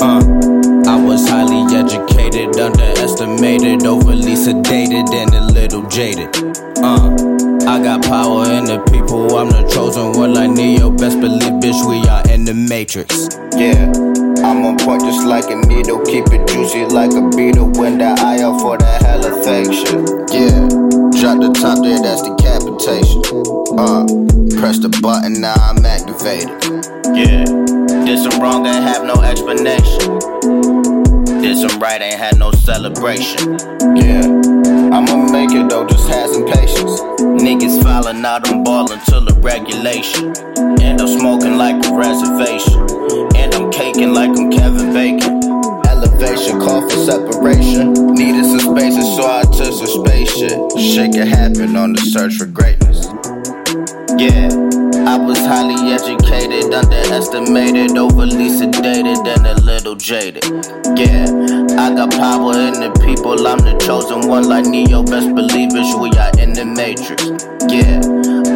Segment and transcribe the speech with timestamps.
[0.00, 0.22] Uh,
[0.86, 6.34] I was highly educated, underestimated, overly sedated, and a little jaded.
[6.82, 7.14] Uh,
[7.68, 10.90] I got power in the people, I'm the chosen one like Neo.
[10.90, 13.28] Best believe, bitch, we are in the matrix.
[13.54, 13.92] Yeah,
[14.42, 17.70] I'm on point just like a needle, keep it juicy like a beetle.
[17.78, 20.02] When the eye out for hella fake shit.
[20.34, 20.66] Yeah,
[21.20, 23.22] drop the top there, that's decapitation.
[23.78, 26.52] Uh, press the button, now I'm activated.
[27.16, 27.48] Yeah,
[28.04, 30.20] did some wrong, ain't have no explanation.
[31.40, 33.56] Did some right, ain't had no celebration.
[33.96, 34.20] Yeah,
[34.92, 37.00] I'ma make it though, just have some patience.
[37.40, 40.36] Niggas filing out, I'm ballin' till the regulation.
[40.84, 42.84] And I'm smoking like a reservation.
[43.40, 45.40] And I'm caking like I'm Kevin Bacon.
[45.88, 47.94] Elevation, call for separation.
[48.12, 50.52] Needed some spaces, so I took some space shit.
[50.76, 52.79] Shit can happen on the search for greatness.
[54.20, 54.52] Yeah,
[55.08, 60.44] I was highly educated, underestimated, overly sedated, and a little jaded.
[60.92, 61.24] Yeah,
[61.80, 65.02] I got power in the people, I'm the chosen one like Neo.
[65.04, 67.32] Best believers, we are in the matrix.
[67.72, 68.04] Yeah,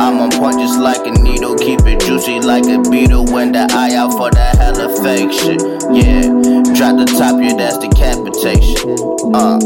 [0.05, 3.25] I'm on point just like a needle, keep it juicy like a beetle.
[3.25, 5.63] When the eye out for that hella fake shit.
[5.89, 6.29] Yeah,
[6.77, 9.01] drop the top, yeah, that's decapitation.
[9.33, 9.57] Uh,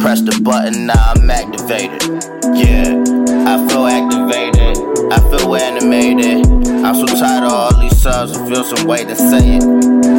[0.00, 2.06] press the button, now I'm activated.
[2.54, 2.99] Yeah.
[5.12, 6.46] I feel animated.
[6.84, 9.64] I'm so tired of all these subs, I feel some way to say it.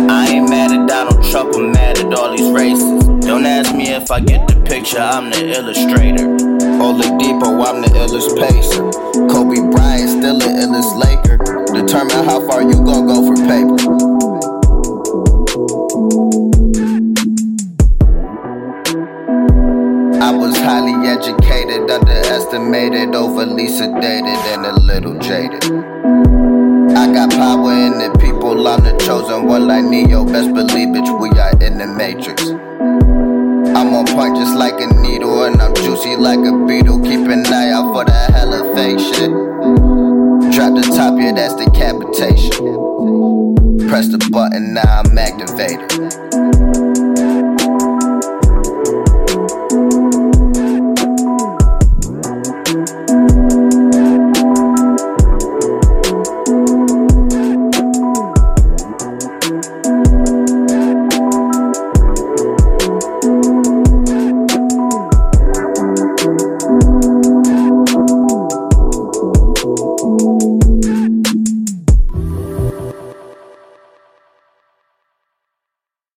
[0.10, 3.04] I ain't mad at Donald Trump, I'm mad at all these races.
[3.26, 6.28] Don't ask me if I get the picture, I'm the illustrator.
[6.84, 8.84] Oladipo, I'm the illest pacer.
[9.32, 11.38] Kobe Bryant, still the illest Laker.
[11.72, 13.71] Determine how far you gon' go for paper.
[20.62, 25.64] Highly educated, underestimated, overly sedated, and a little jaded.
[26.96, 30.24] I got power in the people, I'm the chosen one like Neo.
[30.26, 32.50] Best believe, bitch, we are in the matrix.
[32.50, 37.02] I'm on point just like a needle, and I'm juicy like a beetle.
[37.02, 39.32] Keep an eye out for that hella fake shit.
[40.54, 42.52] Drop the top, yeah, that's decapitation.
[43.90, 46.31] Press the button, now I'm activated.